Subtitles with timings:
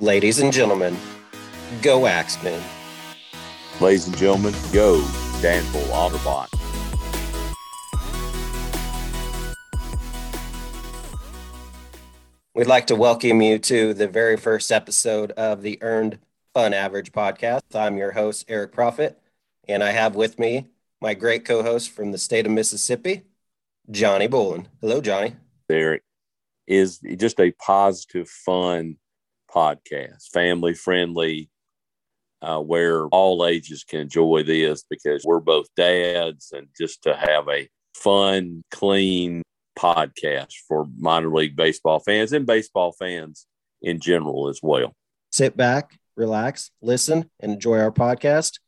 [0.00, 0.96] Ladies and gentlemen,
[1.80, 2.60] go Axemen.
[3.80, 5.00] Ladies and gentlemen, go
[5.40, 6.48] Danville Otterbots.
[12.56, 16.18] We'd like to welcome you to the very first episode of the Earned
[16.54, 17.62] Fun Average podcast.
[17.72, 19.14] I'm your host, Eric Proffitt,
[19.68, 20.66] and I have with me
[21.00, 23.22] my great co host from the state of Mississippi,
[23.88, 24.66] Johnny Bolin.
[24.80, 25.36] Hello, Johnny.
[25.70, 26.02] Eric
[26.66, 28.96] is just a positive, fun
[29.54, 31.50] podcast, family friendly,
[32.42, 37.48] uh, where all ages can enjoy this because we're both dads and just to have
[37.48, 39.42] a fun, clean,
[39.78, 43.46] podcast for minor league baseball fans and baseball fans
[43.82, 44.92] in general as well.
[45.32, 48.60] Sit back, relax, listen, and enjoy our podcast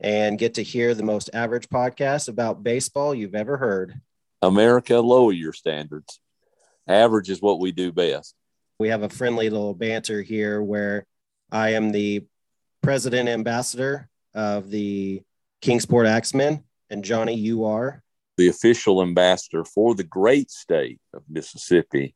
[0.00, 4.00] and get to hear the most average podcast about baseball you've ever heard.
[4.42, 6.20] America, lower your standards.
[6.86, 8.34] Average is what we do best.
[8.78, 11.06] We have a friendly little banter here where
[11.50, 12.26] I am the
[12.82, 15.22] president ambassador of the
[15.62, 18.02] Kingsport Axemen, and Johnny, you are
[18.36, 22.14] the official ambassador for the great state of Mississippi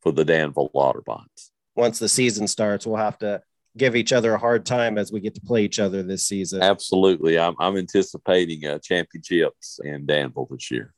[0.00, 1.50] for the Danville Otterbots.
[1.74, 3.42] Once the season starts, we'll have to
[3.76, 6.62] give each other a hard time as we get to play each other this season.
[6.62, 7.38] Absolutely.
[7.38, 10.94] I'm, I'm anticipating uh, championships in Danville this year.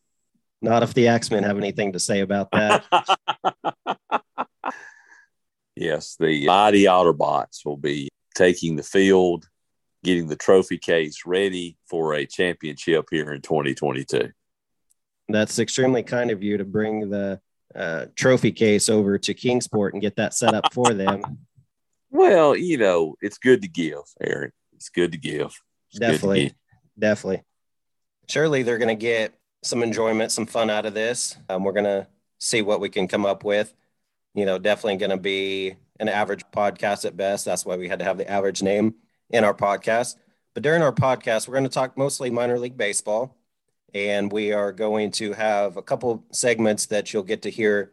[0.61, 2.85] Not if the Axemen have anything to say about that.
[5.81, 9.49] yes, the mighty Otterbots will be taking the field,
[10.05, 14.33] getting the trophy case ready for a championship here in 2022
[15.29, 17.41] that's extremely kind of you to bring the
[17.75, 21.23] uh, trophy case over to Kingsport and get that set up for them.
[22.11, 24.55] Well, you know, it's good to give, Eric.
[24.73, 25.53] It's good to give.
[25.91, 26.55] It's definitely, to give.
[26.99, 27.43] definitely.
[28.31, 31.37] Surely they're going to get some enjoyment, some fun out of this.
[31.51, 32.07] Um, we're going to
[32.39, 33.75] see what we can come up with.
[34.35, 37.45] You know, definitely going to be an average podcast at best.
[37.45, 38.95] That's why we had to have the average name
[39.31, 40.17] in our podcast.
[40.55, 43.37] But during our podcast, we're going to talk mostly minor league baseball
[43.95, 47.93] and we are going to have a couple segments that you'll get to hear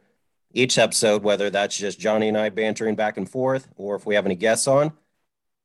[0.53, 4.15] each episode, whether that's just Johnny and I bantering back and forth, or if we
[4.15, 4.93] have any guests on.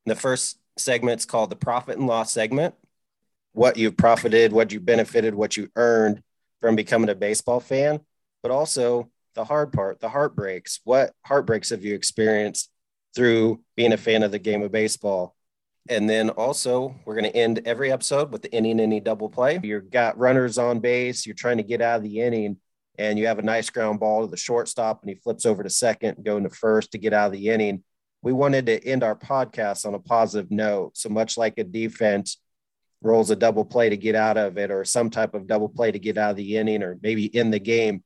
[0.06, 2.74] The first segment's called the profit and loss segment.
[3.52, 6.22] What you've profited, what you benefited, what you earned
[6.60, 8.00] from becoming a baseball fan,
[8.42, 10.80] but also the hard part, the heartbreaks.
[10.84, 12.68] What heartbreaks have you experienced
[13.16, 15.34] through being a fan of the game of baseball?
[15.88, 19.58] And then also, we're going to end every episode with the inning ending double play.
[19.62, 22.58] You've got runners on base, you're trying to get out of the inning,
[22.98, 25.70] and you have a nice ground ball to the shortstop, and he flips over to
[25.70, 27.82] second, going to first to get out of the inning.
[28.20, 30.98] We wanted to end our podcast on a positive note.
[30.98, 32.36] So much like a defense
[33.00, 35.92] rolls a double play to get out of it, or some type of double play
[35.92, 38.04] to get out of the inning, or maybe in the game,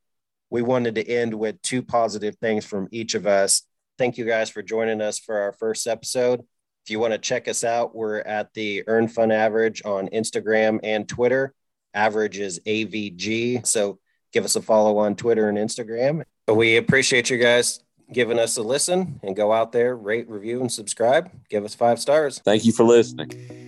[0.55, 3.63] we wanted to end with two positive things from each of us.
[3.99, 6.43] Thank you guys for joining us for our first episode.
[6.85, 10.79] If you want to check us out, we're at the Earned Fun Average on Instagram
[10.85, 11.53] and Twitter.
[11.93, 13.67] Average is AVG.
[13.67, 13.99] So
[14.33, 16.23] give us a follow on Twitter and Instagram.
[16.47, 17.81] But we appreciate you guys
[18.13, 21.33] giving us a listen and go out there, rate, review, and subscribe.
[21.51, 22.39] Give us five stars.
[22.45, 23.64] Thank you for listening.